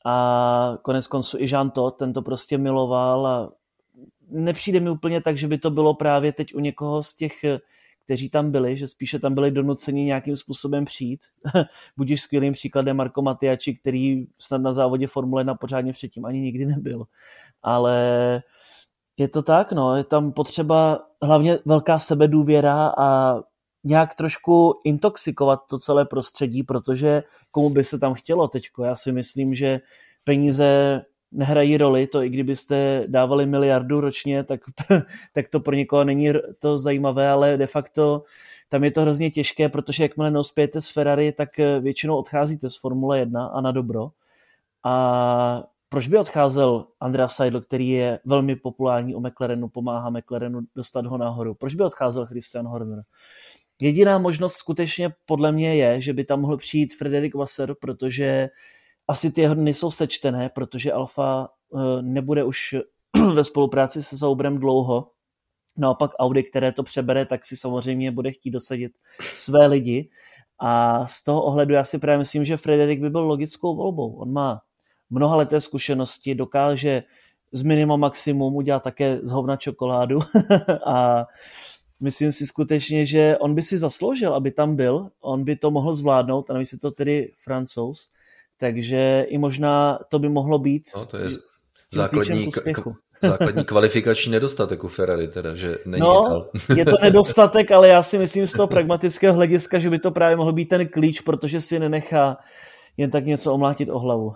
[0.06, 3.52] A konec konců i Jean Todt, ten to prostě miloval a
[4.30, 7.32] nepřijde mi úplně tak, že by to bylo právě teď u někoho z těch,
[8.04, 11.20] kteří tam byli, že spíše tam byli donuceni nějakým způsobem přijít.
[11.96, 16.66] Budíš skvělým příkladem Marko Matiači, který snad na závodě Formule 1 pořádně předtím ani nikdy
[16.66, 17.04] nebyl.
[17.62, 18.42] Ale
[19.18, 23.40] je to tak, no, je tam potřeba hlavně velká sebedůvěra a
[23.84, 28.84] nějak trošku intoxikovat to celé prostředí, protože komu by se tam chtělo teďko.
[28.84, 29.80] Já si myslím, že
[30.24, 31.00] peníze
[31.32, 34.60] nehrají roli, to i kdybyste dávali miliardu ročně, tak,
[35.32, 36.28] tak to pro někoho není
[36.58, 38.22] to zajímavé, ale de facto
[38.68, 41.48] tam je to hrozně těžké, protože jakmile neuspějete s Ferrari, tak
[41.80, 44.08] většinou odcházíte z Formule 1 a na dobro.
[44.84, 51.06] A proč by odcházel Andrea Seidl, který je velmi populární o McLarenu, pomáhá McLarenu dostat
[51.06, 51.54] ho nahoru?
[51.54, 53.02] Proč by odcházel Christian Horner?
[53.80, 58.48] Jediná možnost skutečně podle mě je, že by tam mohl přijít Frederik Wasser, protože
[59.08, 62.76] asi ty jeho dny jsou sečtené, protože Alfa eh, nebude už
[63.34, 65.10] ve spolupráci se Saubrem dlouho.
[65.76, 68.92] Naopak Audi, které to přebere, tak si samozřejmě bude chtít dosadit
[69.34, 70.10] své lidi.
[70.60, 74.16] A z toho ohledu já si právě myslím, že Frederik by byl logickou volbou.
[74.16, 74.60] On má
[75.10, 77.02] mnoha leté zkušenosti, dokáže
[77.52, 80.18] z minima maximum udělat také z hovna čokoládu.
[80.86, 81.26] A
[82.00, 85.94] myslím si skutečně, že on by si zasloužil, aby tam byl, on by to mohl
[85.94, 88.10] zvládnout a navíc je to tedy francouz,
[88.56, 91.30] takže i možná to by mohlo být no, to je
[91.92, 92.50] základní,
[93.22, 98.18] základní kvalifikační nedostatek u Ferrari, teda, že není no, je to nedostatek, ale já si
[98.18, 101.78] myslím z toho pragmatického hlediska, že by to právě mohl být ten klíč, protože si
[101.78, 102.36] nenechá
[102.96, 104.34] jen tak něco omlátit o hlavu.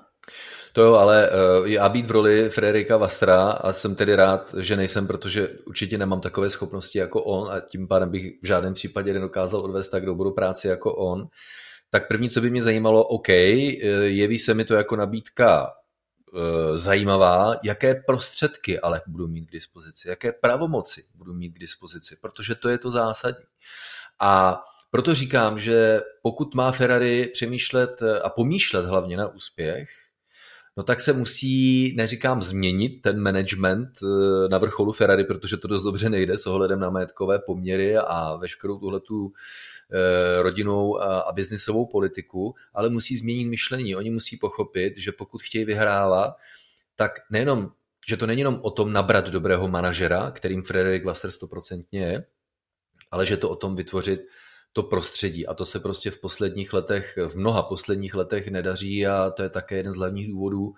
[0.73, 4.77] To jo, ale uh, já být v roli Frederika Vassra a jsem tedy rád, že
[4.77, 9.13] nejsem, protože určitě nemám takové schopnosti jako on a tím pádem bych v žádném případě
[9.13, 11.29] nedokázal odvést tak dobrou práci jako on.
[11.91, 13.35] Tak první, co by mě zajímalo, OK, eh,
[14.05, 15.73] jeví se mi to jako nabídka
[16.33, 22.17] uh, zajímavá, jaké prostředky ale budu mít k dispozici, jaké pravomoci budu mít k dispozici,
[22.21, 23.45] protože to je to zásadní.
[24.21, 29.89] A proto říkám, že pokud má Ferrari přemýšlet a pomýšlet hlavně na úspěch,
[30.77, 35.83] no tak se musí, neříkám změnit ten management eh, na vrcholu Ferrari, protože to dost
[35.83, 39.33] dobře nejde s ohledem na majetkové poměry a veškerou tuhletu
[39.93, 43.97] eh, rodinou a biznisovou politiku, ale musí změnit myšlení.
[43.97, 46.35] Oni musí pochopit, že pokud chtějí vyhrávat,
[46.97, 47.73] tak nejenom,
[48.09, 52.25] že to není jenom o tom nabrat dobrého manažera, kterým Frederik Wasser stoprocentně je,
[53.11, 54.21] ale že to o tom vytvořit
[54.73, 55.47] to prostředí.
[55.47, 59.49] A to se prostě v posledních letech, v mnoha posledních letech nedaří a to je
[59.49, 60.75] také jeden z hlavních důvodů,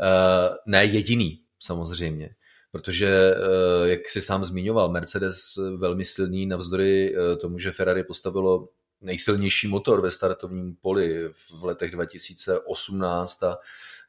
[0.00, 2.34] eh, ne jediný samozřejmě,
[2.70, 8.68] protože, eh, jak si sám zmiňoval, Mercedes velmi silný navzdory eh, tomu, že Ferrari postavilo
[9.00, 13.58] nejsilnější motor ve startovním poli v letech 2018 a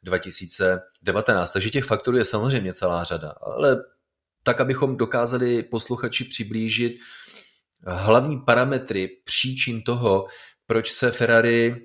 [0.04, 1.52] 2019.
[1.52, 3.84] Takže těch faktorů je samozřejmě celá řada, ale
[4.44, 6.96] tak, abychom dokázali posluchači přiblížit
[7.86, 10.28] hlavní parametry příčin toho,
[10.66, 11.76] proč se Ferrari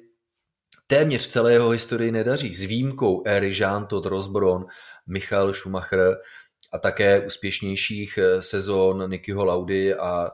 [0.86, 4.66] téměř v celé jeho historii nedaří, s výjimkou éry Jean Todt Rosbron,
[5.06, 6.16] Michael Schumacher
[6.72, 10.30] a také úspěšnějších sezon Nikyho Laudy a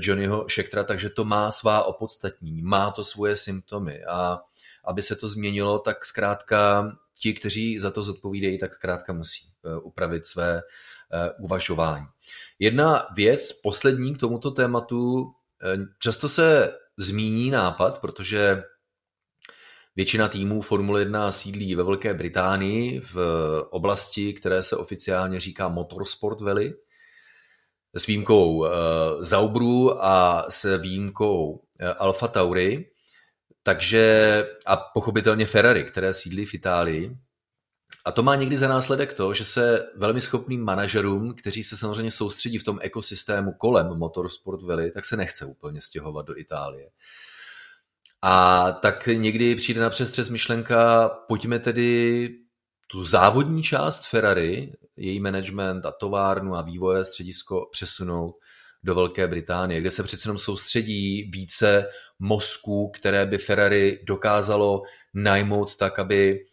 [0.00, 4.04] Johnnyho Schectera, takže to má svá opodstatní, má to svoje symptomy.
[4.04, 4.38] A
[4.84, 9.76] aby se to změnilo, tak zkrátka ti, kteří za to zodpovídají, tak zkrátka musí eh,
[9.76, 10.62] upravit své eh,
[11.38, 12.06] uvažování.
[12.58, 15.32] Jedna věc, poslední k tomuto tématu,
[15.64, 18.62] eh, často se zmíní nápad, protože
[19.96, 23.16] Většina týmů Formule 1 sídlí ve Velké Británii v
[23.70, 26.74] oblasti, které se oficiálně říká Motorsport Valley,
[27.94, 28.68] s výjimkou uh,
[29.20, 31.62] Zaubru a s výjimkou
[31.98, 32.90] Alfa Tauri,
[33.62, 37.16] takže a pochopitelně Ferrari, které sídlí v Itálii.
[38.04, 42.10] A to má někdy za následek to, že se velmi schopným manažerům, kteří se samozřejmě
[42.10, 46.90] soustředí v tom ekosystému kolem Motorsport Valley, tak se nechce úplně stěhovat do Itálie.
[48.22, 52.28] A tak někdy přijde na přestřes myšlenka, pojďme tedy
[52.90, 58.34] tu závodní část Ferrari, její management a továrnu a vývoje středisko přesunout
[58.84, 61.88] do Velké Británie, kde se přece jenom soustředí více
[62.18, 64.82] mozků, které by Ferrari dokázalo
[65.14, 66.44] najmout tak, aby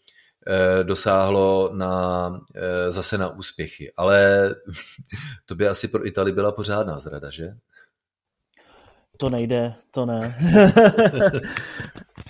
[0.83, 3.91] dosáhlo na, eh, zase na úspěchy.
[3.97, 4.49] Ale
[5.45, 7.53] to by asi pro Itali byla pořádná zrada, že?
[9.17, 10.37] To nejde, to ne.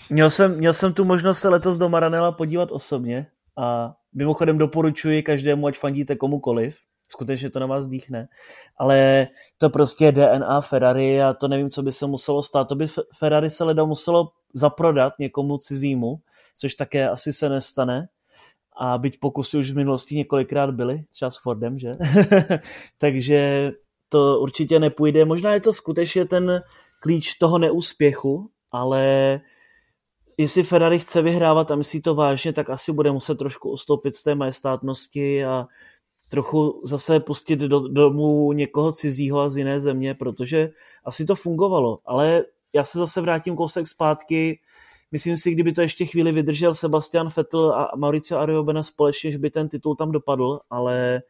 [0.10, 5.24] měl, jsem, měl jsem tu možnost se letos do Maranela podívat osobně a mimochodem doporučuji
[5.24, 6.78] každému, ať fandíte komukoliv,
[7.10, 8.28] skutečně to na vás dýchne,
[8.78, 12.68] ale to prostě je DNA Ferrari a to nevím, co by se muselo stát.
[12.68, 12.86] To by
[13.18, 16.20] Ferrari se leda muselo zaprodat někomu cizímu,
[16.60, 18.07] což také asi se nestane.
[18.82, 21.91] A byť pokusy už v minulosti několikrát byly, třeba s Fordem, že?
[22.97, 23.72] Takže
[24.10, 25.26] to určitě nepůjde.
[25.26, 26.62] Možná je to skutečně ten
[27.01, 29.39] klíč toho neúspěchu, ale
[30.38, 34.24] jestli Ferrari chce vyhrávat a myslí to vážně, tak asi bude muset trošku ustoupit z
[34.24, 35.68] té majestátnosti a
[36.30, 40.70] trochu zase pustit do domů někoho cizího a z jiné země, protože
[41.05, 41.99] asi to fungovalo.
[42.05, 42.43] Ale
[42.74, 44.60] já se zase vrátím kousek zpátky.
[45.12, 49.49] Myslím si, kdyby to ještě chvíli vydržel Sebastian Vettel a Mauricio Ariobena společně, že by
[49.49, 51.22] ten titul tam dopadl, ale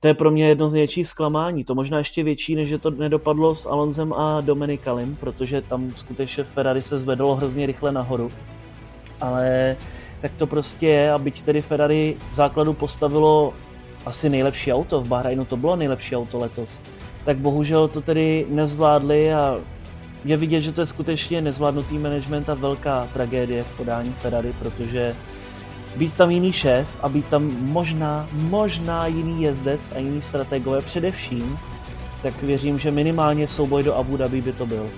[0.00, 1.64] to je pro mě jedno z největších zklamání.
[1.64, 6.44] To možná ještě větší, než že to nedopadlo s Alonzem a Dominikalim, protože tam skutečně
[6.44, 8.30] Ferrari se zvedlo hrozně rychle nahoru.
[9.20, 9.76] Ale
[10.20, 13.54] tak to prostě je a byť tedy Ferrari v základu postavilo
[14.06, 16.80] asi nejlepší auto v Bahrajnu, to bylo nejlepší auto letos,
[17.24, 19.60] tak bohužel to tedy nezvládli a
[20.24, 25.16] je vidět, že to je skutečně nezvládnutý management a velká tragédie v podání Ferrari, protože
[25.96, 31.58] být tam jiný šéf a být tam možná, možná jiný jezdec a jiný strategové především,
[32.22, 34.90] tak věřím, že minimálně souboj do Abu Dhabi by to byl.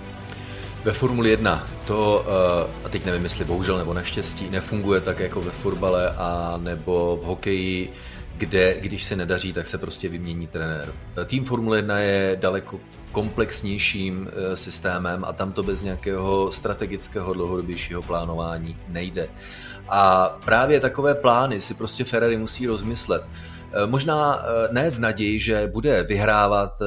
[0.85, 5.41] Ve Formuli 1 to, eh, a teď nevím, jestli bohužel nebo naštěstí, nefunguje tak jako
[5.41, 7.93] ve fotbale a nebo v hokeji,
[8.37, 10.93] kde když se nedaří, tak se prostě vymění trenér.
[11.27, 12.81] Tým Formule 1 je daleko
[13.13, 19.29] komplexnějším eh, systémem a tam to bez nějakého strategického dlouhodobějšího plánování nejde.
[19.89, 23.23] A právě takové plány si prostě Ferrari musí rozmyslet.
[23.73, 26.83] Eh, možná eh, ne v naději, že bude vyhrávat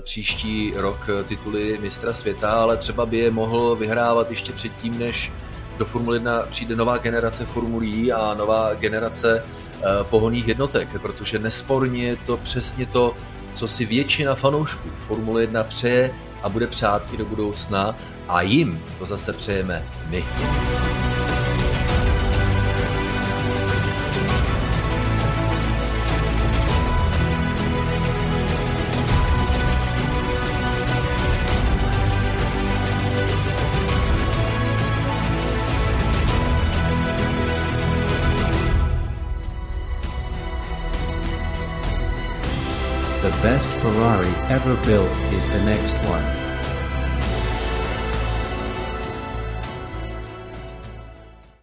[0.00, 5.32] příští rok tituly mistra světa, ale třeba by je mohl vyhrávat ještě předtím, než
[5.78, 9.44] do Formule 1 přijde nová generace formulí a nová generace
[10.02, 13.14] pohonných jednotek, protože nesporně je to přesně to,
[13.52, 16.10] co si většina fanoušků Formule 1 přeje
[16.42, 17.96] a bude přát i do budoucna
[18.28, 20.24] a jim to zase přejeme my.
[43.58, 46.47] Best Ferrari ever built is the next one.